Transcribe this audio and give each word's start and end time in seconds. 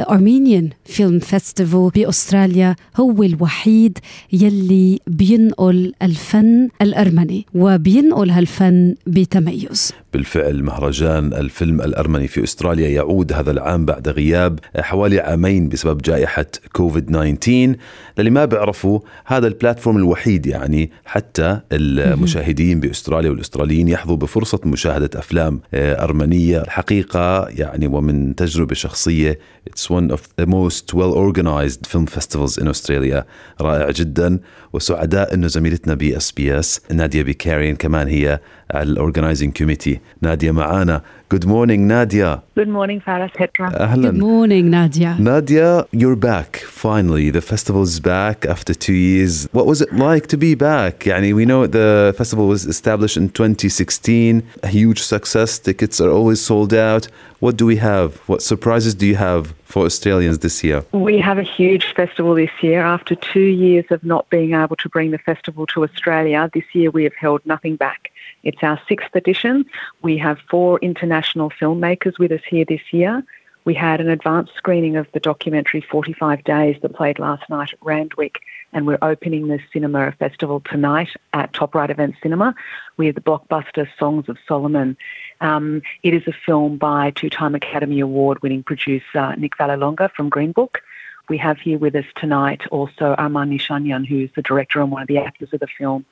Armenian 0.00 0.72
Film 0.84 1.20
Festival 1.20 1.90
بأستراليا 1.94 2.76
هو 2.96 3.22
الوحيد 3.22 3.98
يلي 4.32 5.00
بينقل 5.06 5.92
الفن 6.02 6.68
الأرمني 6.82 7.46
وبينقل 7.54 8.30
هالفن 8.30 8.94
بتميز. 9.06 9.92
بالفعل 10.12 10.62
مهرجان 10.62 11.32
الفيلم 11.32 11.80
الأرمني 11.80 12.28
في 12.28 12.44
أستراليا 12.44 12.88
يعود 12.88 13.32
هذا 13.32 13.50
العام 13.50 13.84
بعد 13.84 14.08
غياب 14.08 14.58
حوالي 14.76 15.20
عامين 15.20 15.68
بسبب 15.68 16.02
جائحة 16.02 16.46
كوفيد 16.72 17.06
19 17.06 17.74
للي 18.18 18.30
ما 18.30 18.44
بيعرفوا 18.44 19.00
هذا 19.26 19.46
البلاتفورم 19.46 19.96
الوحيد 19.96 20.46
يعني 20.46 20.90
حتى 21.04 21.60
المشاهدين 21.72 22.80
بأستراليا 22.80 23.30
والأستراليين 23.30 23.88
يحظوا 23.88 24.16
بفرصة 24.16 24.60
مشاهدة 24.64 25.10
أفلام 25.18 25.60
أرمنية. 25.74 26.62
الحقيقة 26.62 27.48
يعني 27.48 27.86
ومن 27.86 28.34
تجربة 28.34 28.74
شخصية 28.74 29.38
It's 29.70 29.90
one 29.90 30.10
of 30.10 30.20
the 30.40 30.46
most 30.46 30.94
well 30.94 31.12
organized 31.12 31.86
film 31.86 32.06
festivals 32.06 32.58
in 32.58 32.66
Australia. 32.68 33.24
رائع 33.60 33.90
جدا. 33.90 34.38
وسعداء 34.72 35.34
إنه 35.34 35.46
زميلتنا 35.46 35.94
بي 35.94 36.16
إس 36.16 36.32
بي 36.32 36.58
إس 36.58 36.80
نادية 36.90 37.22
بيكارين 37.22 37.76
كمان 37.76 38.08
هي 38.08 38.40
الاورجنايزنج 38.75 39.57
كوميتي 39.57 39.99
ناديه 40.21 40.51
معانا 40.51 41.01
Good 41.33 41.45
morning 41.45 41.87
Nadia 41.87 42.41
Good 42.59 42.69
morning 42.69 42.99
Faras 42.99 43.31
Petra 43.37 43.73
اهلا 43.73 44.11
Good 44.11 44.21
morning 44.21 44.69
Nadia 44.69 45.15
Nadia, 45.19 45.85
you're 45.91 46.15
back 46.15 46.57
finally. 46.85 47.31
The 47.31 47.41
festival 47.41 47.81
is 47.81 47.99
back 47.99 48.45
after 48.45 48.73
two 48.85 48.93
years. 48.93 49.47
What 49.57 49.65
was 49.65 49.81
it 49.81 49.91
like 50.07 50.27
to 50.27 50.37
be 50.37 50.53
back? 50.55 51.07
يعني 51.07 51.33
we 51.33 51.45
know 51.45 51.65
the 51.67 52.13
festival 52.17 52.47
was 52.47 52.65
established 52.65 53.17
in 53.17 53.29
2016. 53.29 54.43
A 54.63 54.67
huge 54.67 55.01
success. 55.01 55.59
Tickets 55.59 55.99
are 55.99 56.11
always 56.11 56.41
sold 56.41 56.73
out. 56.73 57.07
What 57.39 57.57
do 57.57 57.65
we 57.65 57.77
have? 57.77 58.09
What 58.27 58.41
surprises 58.41 58.93
do 58.95 59.05
you 59.05 59.15
have 59.15 59.53
for 59.65 59.85
Australians 59.85 60.39
this 60.39 60.63
year? 60.63 60.83
We 60.91 61.19
have 61.19 61.37
a 61.37 61.43
huge 61.43 61.85
festival 61.93 62.33
this 62.35 62.55
year. 62.61 62.81
After 62.81 63.13
two 63.15 63.49
years 63.65 63.85
of 63.89 64.03
not 64.03 64.29
being 64.29 64.53
able 64.53 64.77
to 64.77 64.89
bring 64.89 65.11
the 65.11 65.17
festival 65.17 65.65
to 65.73 65.83
Australia, 65.83 66.49
this 66.53 66.67
year 66.73 66.89
we 66.91 67.03
have 67.03 67.15
held 67.15 67.41
nothing 67.45 67.75
back. 67.75 68.08
It's 68.42 68.62
our 68.62 68.80
sixth 68.88 69.14
edition. 69.14 69.66
We 70.02 70.18
have 70.18 70.38
four 70.50 70.78
international 70.80 71.50
filmmakers 71.50 72.18
with 72.18 72.32
us 72.32 72.40
here 72.48 72.64
this 72.64 72.92
year. 72.92 73.22
We 73.64 73.74
had 73.74 74.00
an 74.00 74.08
advanced 74.08 74.52
screening 74.56 74.96
of 74.96 75.06
the 75.12 75.20
documentary 75.20 75.82
45 75.82 76.44
Days 76.44 76.76
that 76.80 76.94
played 76.94 77.18
last 77.18 77.48
night 77.50 77.72
at 77.72 77.78
Randwick, 77.82 78.40
and 78.72 78.86
we're 78.86 78.98
opening 79.02 79.48
the 79.48 79.60
cinema 79.72 80.12
festival 80.12 80.60
tonight 80.60 81.10
at 81.34 81.52
Top 81.52 81.74
Ryde 81.74 81.90
Event 81.90 82.14
Cinema. 82.22 82.54
with 82.96 83.14
the 83.14 83.20
blockbuster 83.20 83.86
Songs 83.98 84.28
of 84.28 84.38
Solomon. 84.46 84.96
Um, 85.40 85.82
it 86.02 86.14
is 86.14 86.26
a 86.26 86.32
film 86.32 86.78
by 86.78 87.10
two-time 87.10 87.54
Academy 87.54 88.00
Award-winning 88.00 88.62
producer 88.62 89.34
Nick 89.36 89.56
Vallelonga 89.56 90.10
from 90.12 90.28
Green 90.28 90.52
Book. 90.52 90.82
We 91.28 91.38
have 91.38 91.58
here 91.58 91.78
with 91.78 91.94
us 91.94 92.04
tonight 92.16 92.66
also 92.70 93.14
Arman 93.16 93.56
Nshanian, 93.56 94.06
who's 94.06 94.30
the 94.34 94.42
director 94.42 94.80
and 94.80 94.90
one 94.90 95.02
of 95.02 95.08
the 95.08 95.18
actors 95.18 95.52
of 95.52 95.60
the 95.60 95.66
film. 95.66 96.04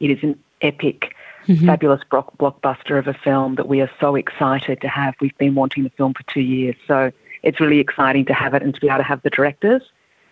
It 0.00 0.10
is 0.10 0.22
an 0.22 0.38
epic 0.60 1.15
fabulous 1.46 2.02
block- 2.10 2.36
blockbuster 2.38 2.98
of 2.98 3.06
a 3.06 3.14
film 3.14 3.54
that 3.56 3.68
we 3.68 3.80
are 3.80 3.90
so 4.00 4.16
excited 4.16 4.80
to 4.80 4.88
have. 4.88 5.14
We've 5.20 5.36
been 5.38 5.54
wanting 5.54 5.84
the 5.84 5.90
film 5.90 6.14
for 6.14 6.22
two 6.24 6.40
years, 6.40 6.76
so 6.86 7.12
it's 7.42 7.60
really 7.60 7.78
exciting 7.78 8.24
to 8.26 8.34
have 8.34 8.54
it 8.54 8.62
and 8.62 8.74
to 8.74 8.80
be 8.80 8.88
able 8.88 8.98
to 8.98 9.04
have 9.04 9.22
the 9.22 9.30
directors. 9.30 9.82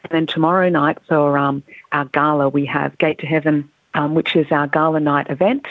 And 0.02 0.12
then 0.12 0.26
tomorrow 0.26 0.68
night, 0.68 0.98
so 1.08 1.36
um, 1.36 1.62
our 1.92 2.04
gala, 2.06 2.48
we 2.48 2.66
have 2.66 2.98
Gate 2.98 3.18
to 3.20 3.26
Heaven, 3.26 3.70
um, 3.94 4.14
which 4.14 4.36
is 4.36 4.50
our 4.50 4.66
gala 4.66 5.00
night 5.00 5.30
event 5.30 5.66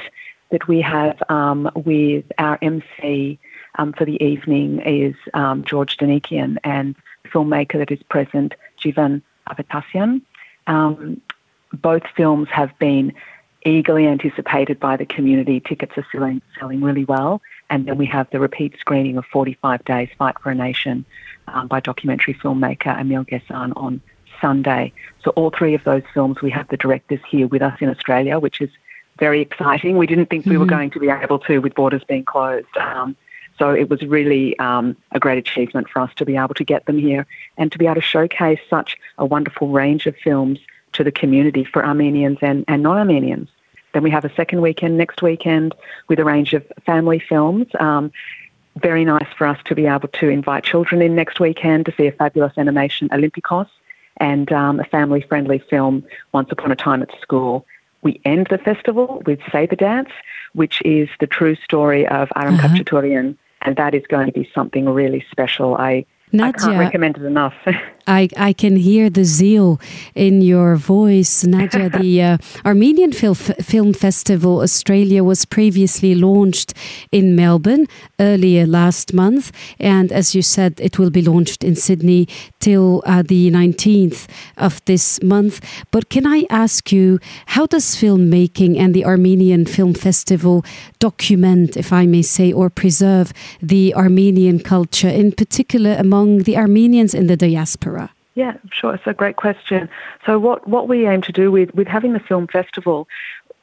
that 0.50 0.68
we 0.68 0.82
have 0.82 1.22
um, 1.30 1.70
with 1.76 2.26
our 2.38 2.58
MC 2.62 3.40
um, 3.76 3.94
for 3.94 4.06
the 4.06 4.22
evening 4.24 4.80
is 4.82 5.16
um, 5.34 5.64
George 5.64 5.98
Danikian 5.98 6.58
and 6.64 6.96
filmmaker 7.26 7.80
that 7.80 7.92
is 7.92 8.02
present, 8.04 8.54
Jivan 8.80 9.22
Avetisyan. 9.50 10.22
Um, 10.68 11.22
both 11.74 12.04
films 12.16 12.50
have 12.50 12.78
been 12.78 13.14
eagerly 13.66 14.08
anticipated 14.08 14.80
by 14.80 14.98
the 14.98 15.06
community. 15.06 15.60
Tickets 15.60 15.94
are 15.98 16.06
selling, 16.12 16.42
selling 16.60 16.82
really 16.82 17.06
well. 17.06 17.42
And 17.70 17.86
then 17.86 17.98
we 17.98 18.06
have 18.08 18.30
the 18.30 18.40
repeat 18.40 18.76
screening 18.80 19.18
of 19.18 19.26
45 19.26 19.84
Days 19.86 20.10
Fight 20.18 20.36
for 20.40 20.52
a 20.52 20.56
Nation 20.56 21.06
um, 21.48 21.68
by 21.68 21.80
documentary 21.80 22.34
filmmaker 22.34 23.00
Emile 23.00 23.26
Ghessen 23.26 23.74
on 23.76 24.02
Sunday. 24.42 24.94
So 25.24 25.32
all 25.32 25.50
three 25.50 25.74
of 25.74 25.84
those 25.84 26.04
films, 26.14 26.42
we 26.42 26.52
have 26.52 26.68
the 26.68 26.78
directors 26.78 27.22
here 27.28 27.48
with 27.48 27.62
us 27.62 27.78
in 27.82 27.90
Australia, 27.90 28.40
which 28.40 28.62
is 28.62 28.70
very 29.18 29.42
exciting. 29.42 29.98
We 29.98 30.08
didn't 30.08 30.30
think 30.30 30.46
we 30.46 30.58
were 30.58 30.66
going 30.66 30.90
to 30.92 31.00
be 31.00 31.10
able 31.10 31.40
to 31.40 31.60
with 31.60 31.76
borders 31.76 32.04
being 32.04 32.26
closed. 32.26 32.76
Um, 32.78 33.16
so 33.60 33.70
it 33.70 33.90
was 33.90 34.02
really 34.02 34.58
um, 34.60 34.98
a 35.12 35.20
great 35.20 35.38
achievement 35.38 35.88
for 35.90 36.02
us 36.02 36.12
to 36.16 36.26
be 36.26 36.36
able 36.36 36.56
to 36.56 36.64
get 36.64 36.86
them 36.86 36.98
here 36.98 37.28
and 37.58 37.72
to 37.72 37.78
be 37.78 37.86
able 37.86 37.96
to 37.96 38.02
showcase 38.02 38.60
such 38.70 38.98
a 39.18 39.26
wonderful 39.26 39.70
range 39.70 40.08
of 40.08 40.16
films 40.18 40.60
to 40.94 41.04
the 41.04 41.12
community 41.12 41.64
for 41.64 41.86
Armenians 41.86 42.38
and, 42.42 42.66
and 42.68 42.84
non-Armenians. 42.84 43.50
Then 43.94 44.04
we 44.04 44.10
have 44.12 44.26
a 44.26 44.34
second 44.36 44.62
weekend 44.62 44.98
next 44.98 45.22
weekend 45.22 45.76
with 46.08 46.20
a 46.20 46.26
range 46.26 46.54
of 46.54 46.66
family 46.86 47.20
films. 47.20 47.68
Um, 47.80 48.12
very 48.78 49.06
nice 49.06 49.28
for 49.38 49.46
us 49.46 49.60
to 49.66 49.76
be 49.76 49.86
able 49.86 50.08
to 50.08 50.30
invite 50.30 50.64
children 50.64 51.02
in 51.02 51.16
next 51.16 51.40
weekend 51.40 51.86
to 51.86 51.94
see 51.96 52.08
a 52.08 52.12
fabulous 52.12 52.54
animation 52.58 53.08
Olympicos 53.10 53.68
and 54.18 54.52
um, 54.52 54.80
a 54.80 54.84
family-friendly 54.86 55.60
film 55.70 56.04
Once 56.32 56.52
Upon 56.52 56.72
a 56.72 56.76
Time 56.76 57.02
at 57.04 57.10
School. 57.22 57.66
We 58.02 58.20
end 58.26 58.48
the 58.50 58.58
festival 58.58 59.22
with 59.26 59.40
Saber 59.52 59.76
Dance, 59.76 60.10
which 60.54 60.82
is 60.84 61.08
the 61.20 61.28
true 61.28 61.56
story 61.56 62.08
of 62.08 62.32
Aram 62.36 62.56
Uh-huh. 62.56 62.68
Khachaturian, 62.70 63.38
and 63.62 63.76
that 63.76 63.94
is 63.94 64.04
going 64.08 64.26
to 64.28 64.34
be 64.34 64.50
something 64.54 64.90
really 64.90 65.24
special. 65.32 65.76
I, 65.76 66.06
I 66.40 66.52
can't 66.52 66.78
recommend 66.80 67.18
it 67.18 67.24
enough. 67.24 67.54
I, 68.08 68.30
I 68.38 68.54
can 68.54 68.76
hear 68.76 69.10
the 69.10 69.24
zeal 69.24 69.80
in 70.16 70.42
your 70.42 70.76
voice, 70.76 71.44
Nadia. 71.44 71.90
the 71.90 72.22
uh, 72.22 72.38
Armenian 72.66 73.14
Fil- 73.14 73.36
Film 73.36 73.94
Festival 73.94 74.62
Australia 74.62 75.24
was 75.24 75.46
previously 75.46 76.14
launched 76.16 76.74
in 77.12 77.36
Melbourne 77.36 77.88
earlier 78.20 78.66
last 78.66 79.14
month, 79.14 79.52
and 79.80 80.12
as 80.12 80.36
you 80.36 80.42
said, 80.42 80.80
it 80.80 81.00
will 81.00 81.10
be 81.10 81.22
launched 81.22 81.64
in 81.64 81.76
Sydney 81.76 82.28
till 82.60 83.04
uh, 83.06 83.24
the 83.26 83.50
19th 83.52 84.28
of 84.58 84.84
this 84.86 85.22
month. 85.24 85.62
But 85.92 86.10
can 86.10 86.28
I 86.28 86.46
ask 86.50 86.92
you, 86.92 87.20
how 87.48 87.66
does 87.68 87.96
filmmaking 87.96 88.78
and 88.78 88.94
the 88.94 89.06
Armenian 89.06 89.66
Film 89.66 89.94
Festival 89.94 90.66
document, 91.00 91.78
if 91.78 91.94
I 91.94 92.06
may 92.06 92.22
say, 92.22 92.52
or 92.52 92.70
preserve 92.70 93.32
the 93.62 93.94
Armenian 93.96 94.60
culture, 94.60 95.10
in 95.10 95.32
particular 95.32 95.96
among 95.98 96.40
the 96.40 96.58
Armenians 96.58 97.14
in 97.14 97.28
the 97.28 97.38
diaspora? 97.38 97.93
Yeah, 98.36 98.58
sure. 98.72 98.96
It's 98.96 99.06
a 99.06 99.14
great 99.14 99.36
question. 99.36 99.90
So 100.26 100.40
what, 100.40 100.68
what 100.68 100.88
we 100.88 101.08
aim 101.08 101.22
to 101.22 101.32
do 101.32 101.52
with, 101.52 101.74
with 101.76 101.88
having 101.88 102.14
the 102.14 102.20
film 102.20 102.48
festival, 102.48 103.08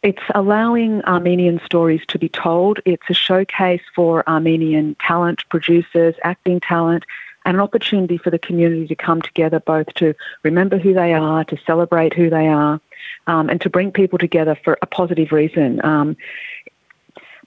it's 0.03 0.23
allowing 0.35 1.03
Armenian 1.03 1.61
stories 1.65 2.03
to 2.09 2.19
be 2.19 2.29
told. 2.29 2.79
It's 2.85 3.03
a 3.11 3.15
showcase 3.15 3.83
for 3.95 4.27
Armenian 4.29 4.97
talent, 5.01 5.45
producers, 5.49 6.15
acting 6.23 6.61
talent, 6.61 7.05
and 7.45 7.57
an 7.57 7.61
opportunity 7.61 8.17
for 8.17 8.31
the 8.31 8.39
community 8.39 8.87
to 8.87 8.95
come 8.95 9.23
together 9.23 9.61
both 9.61 9.87
to 9.95 10.15
remember 10.43 10.79
who 10.79 10.95
they 10.95 11.15
are, 11.15 11.45
to 11.45 11.59
celebrate 11.67 12.15
who 12.15 12.31
they 12.31 12.49
are, 12.49 12.81
um, 13.27 13.49
and 13.49 13.61
to 13.63 13.71
bring 13.71 13.91
people 13.91 14.19
together 14.19 14.57
for 14.63 14.79
a 14.83 14.87
positive 14.87 15.33
reason. 15.33 15.85
Um, 15.85 16.17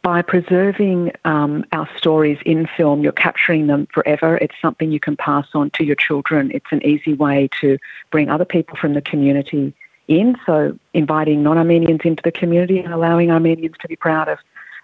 by 0.04 0.22
preserving 0.22 1.14
um, 1.24 1.66
our 1.72 1.90
stories 1.98 2.38
in 2.46 2.68
film, 2.68 3.02
you're 3.02 3.14
capturing 3.14 3.68
them 3.68 3.88
forever. 3.88 4.38
It's 4.38 4.54
something 4.62 4.92
you 4.92 5.00
can 5.00 5.16
pass 5.16 5.48
on 5.54 5.72
to 5.72 5.86
your 5.86 5.96
children. 5.96 6.52
It's 6.54 6.72
an 6.72 6.86
easy 6.86 7.14
way 7.14 7.50
to 7.62 7.78
bring 8.12 8.30
other 8.30 8.44
people 8.44 8.78
from 8.78 8.94
the 8.94 9.02
community 9.02 9.74
in. 10.10 10.36
So, 10.46 10.78
inviting 10.94 11.42
non 11.42 11.58
Armenians 11.58 12.02
into 12.04 12.22
the 12.22 12.34
community 12.34 12.80
and 12.80 12.94
allowing 12.94 13.32
Armenians 13.32 13.78
to 13.80 13.88
be 13.88 13.96
proud 13.96 14.28
of, 14.28 14.40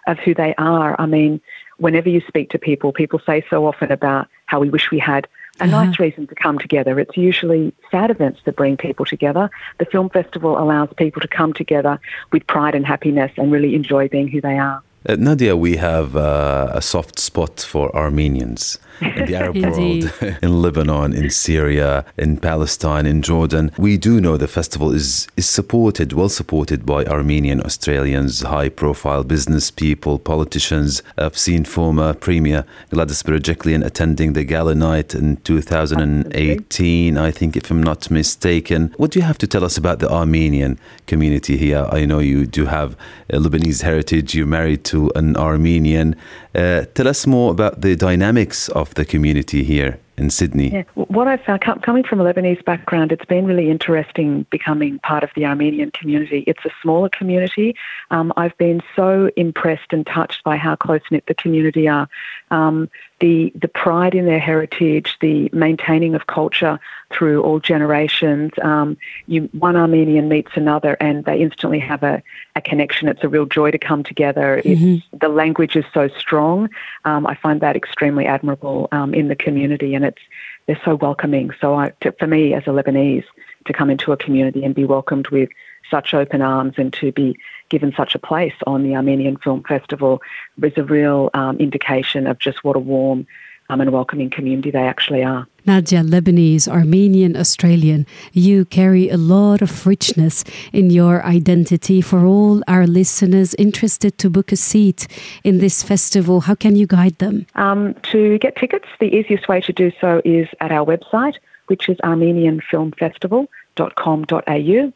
of 0.06 0.18
who 0.18 0.34
they 0.34 0.54
are. 0.56 0.96
I 0.98 1.04
mean, 1.04 1.42
whenever 1.76 2.08
you 2.08 2.22
speak 2.26 2.48
to 2.50 2.58
people, 2.58 2.90
people 2.90 3.20
say 3.26 3.44
so 3.50 3.66
often 3.66 3.92
about 3.92 4.26
how 4.46 4.58
we 4.58 4.70
wish 4.70 4.90
we 4.90 4.98
had 4.98 5.28
a 5.60 5.66
nice 5.66 5.98
reason 5.98 6.26
to 6.28 6.34
come 6.34 6.58
together. 6.58 6.98
It's 6.98 7.18
usually 7.18 7.74
sad 7.90 8.10
events 8.10 8.40
that 8.46 8.56
bring 8.56 8.78
people 8.78 9.04
together. 9.04 9.50
The 9.78 9.84
film 9.84 10.08
festival 10.08 10.58
allows 10.58 10.88
people 10.96 11.20
to 11.20 11.28
come 11.28 11.52
together 11.52 12.00
with 12.32 12.46
pride 12.46 12.74
and 12.74 12.86
happiness 12.86 13.30
and 13.36 13.52
really 13.52 13.74
enjoy 13.74 14.08
being 14.08 14.26
who 14.26 14.40
they 14.40 14.56
are. 14.58 14.82
Uh, 15.08 15.16
Nadia, 15.18 15.56
we 15.56 15.76
have 15.76 16.14
uh, 16.14 16.72
a 16.74 16.82
soft 16.82 17.18
spot 17.18 17.60
for 17.60 17.94
Armenians 17.96 18.78
in 19.00 19.26
the 19.26 19.34
Arab 19.40 19.56
world, 19.56 20.38
in 20.42 20.62
Lebanon, 20.62 21.12
in 21.12 21.30
Syria, 21.30 22.04
in 22.16 22.36
Palestine, 22.36 23.06
in 23.06 23.22
Jordan. 23.22 23.70
We 23.78 23.96
do 23.96 24.20
know 24.20 24.36
the 24.36 24.48
festival 24.48 24.92
is, 24.92 25.28
is 25.36 25.48
supported, 25.48 26.12
well 26.12 26.28
supported 26.28 26.86
by 26.86 27.04
Armenian 27.04 27.60
Australians, 27.62 28.42
high 28.42 28.68
profile 28.68 29.24
business 29.24 29.70
people, 29.70 30.18
politicians. 30.18 31.02
I've 31.18 31.36
seen 31.36 31.64
former 31.64 32.14
Premier 32.14 32.64
Gladys 32.90 33.22
Berejiklian 33.22 33.84
attending 33.84 34.32
the 34.32 34.44
gala 34.44 34.74
night 34.74 35.14
in 35.14 35.36
2018, 35.38 37.18
I 37.18 37.30
think, 37.30 37.56
if 37.56 37.70
I'm 37.70 37.82
not 37.82 38.10
mistaken. 38.10 38.94
What 38.96 39.10
do 39.10 39.18
you 39.18 39.24
have 39.24 39.38
to 39.38 39.46
tell 39.46 39.64
us 39.64 39.76
about 39.76 39.98
the 39.98 40.10
Armenian 40.10 40.78
community 41.06 41.56
here? 41.56 41.86
I 41.90 42.04
know 42.04 42.18
you 42.18 42.46
do 42.46 42.66
have 42.66 42.96
a 43.28 43.38
Lebanese 43.38 43.82
heritage, 43.82 44.34
you're 44.34 44.46
married 44.46 44.84
to 44.84 45.10
an 45.14 45.36
Armenian. 45.36 46.16
Uh, 46.54 46.84
tell 46.94 47.06
us 47.06 47.26
more 47.26 47.52
about 47.52 47.80
the 47.80 47.94
dynamics 47.94 48.68
of 48.70 48.89
the 48.94 49.04
community 49.04 49.64
here 49.64 49.98
in 50.16 50.30
Sydney. 50.30 50.70
Yeah. 50.70 50.82
What 50.94 51.28
I've 51.28 51.42
found, 51.42 51.62
coming 51.62 52.04
from 52.04 52.20
a 52.20 52.24
Lebanese 52.24 52.64
background, 52.64 53.10
it's 53.10 53.24
been 53.24 53.46
really 53.46 53.70
interesting 53.70 54.46
becoming 54.50 54.98
part 54.98 55.24
of 55.24 55.30
the 55.34 55.46
Armenian 55.46 55.90
community. 55.92 56.44
It's 56.46 56.64
a 56.64 56.70
smaller 56.82 57.08
community. 57.08 57.74
Um, 58.10 58.32
I've 58.36 58.56
been 58.58 58.82
so 58.94 59.30
impressed 59.36 59.92
and 59.92 60.06
touched 60.06 60.44
by 60.44 60.56
how 60.56 60.76
close 60.76 61.00
knit 61.10 61.24
the 61.26 61.34
community 61.34 61.88
are. 61.88 62.08
Um, 62.50 62.90
the 63.20 63.52
the 63.54 63.68
pride 63.68 64.14
in 64.14 64.24
their 64.24 64.38
heritage, 64.38 65.16
the 65.20 65.50
maintaining 65.52 66.14
of 66.14 66.26
culture 66.26 66.80
through 67.10 67.42
all 67.42 67.60
generations. 67.60 68.50
Um, 68.62 68.96
you, 69.26 69.48
one 69.52 69.76
Armenian 69.76 70.28
meets 70.28 70.52
another, 70.54 70.96
and 71.00 71.24
they 71.24 71.40
instantly 71.40 71.78
have 71.78 72.02
a, 72.02 72.22
a 72.56 72.60
connection. 72.60 73.08
It's 73.08 73.22
a 73.22 73.28
real 73.28 73.46
joy 73.46 73.70
to 73.70 73.78
come 73.78 74.02
together. 74.02 74.62
Mm-hmm. 74.64 75.16
the 75.18 75.28
language 75.28 75.76
is 75.76 75.84
so 75.92 76.08
strong. 76.08 76.68
Um, 77.04 77.26
I 77.26 77.34
find 77.34 77.60
that 77.60 77.76
extremely 77.76 78.26
admirable 78.26 78.88
um, 78.92 79.14
in 79.14 79.28
the 79.28 79.36
community, 79.36 79.94
and 79.94 80.04
it's 80.04 80.22
they're 80.66 80.80
so 80.84 80.94
welcoming. 80.94 81.50
So 81.60 81.74
I, 81.74 81.92
to, 82.00 82.12
for 82.12 82.26
me 82.26 82.54
as 82.54 82.64
a 82.64 82.70
Lebanese, 82.70 83.24
to 83.66 83.72
come 83.72 83.90
into 83.90 84.12
a 84.12 84.16
community 84.16 84.64
and 84.64 84.74
be 84.74 84.84
welcomed 84.84 85.28
with 85.28 85.48
such 85.90 86.14
open 86.14 86.40
arms 86.40 86.74
and 86.76 86.92
to 86.94 87.12
be 87.12 87.36
given 87.68 87.92
such 87.96 88.14
a 88.14 88.18
place 88.18 88.54
on 88.66 88.82
the 88.82 88.94
Armenian 88.94 89.36
Film 89.36 89.62
Festival 89.64 90.22
is 90.62 90.72
a 90.76 90.84
real 90.84 91.30
um, 91.34 91.56
indication 91.58 92.26
of 92.26 92.38
just 92.38 92.62
what 92.64 92.76
a 92.76 92.80
warm 92.80 93.26
um, 93.70 93.80
and 93.80 93.92
welcoming 93.92 94.28
community 94.28 94.70
they 94.70 94.86
actually 94.86 95.22
are. 95.22 95.46
Nadia, 95.66 96.00
Lebanese, 96.02 96.66
Armenian, 96.66 97.36
Australian, 97.36 98.06
you 98.32 98.64
carry 98.64 99.08
a 99.08 99.16
lot 99.16 99.62
of 99.62 99.86
richness 99.86 100.42
in 100.72 100.90
your 100.90 101.24
identity. 101.24 102.00
For 102.00 102.26
all 102.26 102.62
our 102.66 102.86
listeners 102.86 103.54
interested 103.54 104.18
to 104.18 104.30
book 104.30 104.50
a 104.52 104.56
seat 104.56 105.06
in 105.44 105.58
this 105.58 105.82
festival, 105.82 106.40
how 106.40 106.54
can 106.56 106.76
you 106.76 106.86
guide 106.86 107.18
them? 107.18 107.46
Um, 107.54 107.94
to 108.10 108.38
get 108.38 108.56
tickets, 108.56 108.88
the 108.98 109.14
easiest 109.14 109.48
way 109.48 109.60
to 109.60 109.72
do 109.72 109.92
so 110.00 110.20
is 110.24 110.48
at 110.60 110.72
our 110.72 110.84
website, 110.84 111.36
which 111.70 111.88
is 111.88 111.96
armenianfilmfestival.com.au. 111.98 114.92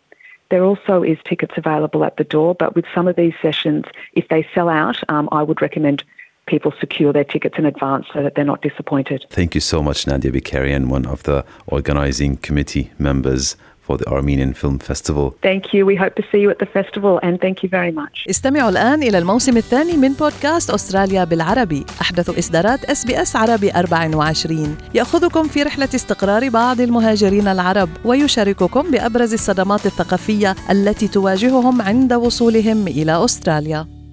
There 0.51 0.65
also 0.65 1.03
is 1.03 1.17
tickets 1.25 1.55
available 1.57 2.05
at 2.05 2.17
the 2.17 2.25
door, 2.25 2.55
but 2.55 2.75
with 2.75 2.85
some 2.93 3.09
of 3.09 3.17
these 3.17 3.33
sessions, 3.41 3.87
if 4.13 4.29
they 4.29 4.47
sell 4.53 4.69
out, 4.69 4.99
um, 5.09 5.31
I 5.33 5.43
would 5.43 5.63
recommend 5.63 6.05
people 6.47 6.73
secure 6.79 7.13
their 7.13 7.25
tickets 7.25 7.59
in 7.59 7.65
advance 7.65 8.07
so 8.13 8.23
that 8.23 8.35
they're 8.35 8.45
not 8.45 8.61
disappointed. 8.61 9.25
Thank 9.31 9.55
you 9.55 9.61
so 9.61 9.83
much, 9.83 10.07
Nadia 10.07 10.33
Bikarian, 10.33 10.89
one 10.89 11.07
of 11.07 11.23
the 11.23 11.45
organizing 11.67 12.37
committee 12.39 12.91
members 12.99 13.57
for 13.87 13.97
the 14.01 14.07
Armenian 14.17 14.53
Film 14.61 14.77
Festival. 14.91 15.27
Thank 15.49 15.63
you. 15.73 15.81
We 15.91 15.97
hope 16.03 16.15
to 16.21 16.25
see 16.31 16.41
you 16.45 16.51
at 16.55 16.59
the 16.65 16.71
festival 16.79 17.15
and 17.27 17.35
thank 17.45 17.57
you 17.63 17.69
very 17.69 17.93
much. 17.93 18.27
استمعوا 18.31 18.71
الآن 18.71 19.03
إلى 19.03 19.19
الموسم 19.19 19.57
الثاني 19.57 19.97
من 19.97 20.13
بودكاست 20.13 20.71
أستراليا 20.71 21.25
بالعربي 21.25 21.85
أحدث 22.01 22.39
إصدارات 22.39 22.85
اس 22.85 23.05
بي 23.05 23.23
اس 23.23 23.37
عربي 23.37 23.71
24 23.71 24.77
يأخذكم 24.95 25.43
في 25.49 25.63
رحلة 25.63 25.89
استقرار 25.95 26.49
بعض 26.49 26.81
المهاجرين 26.81 27.49
العرب 27.49 27.89
ويشارككم 28.05 28.91
بأبرز 28.91 29.33
الصدمات 29.33 29.87
الثقافية 29.87 30.55
التي 30.71 31.09
تواجههم 31.09 31.83
عند 31.83 32.13
وصولهم 32.13 32.89
إلى 32.89 33.25
أستراليا 33.25 34.04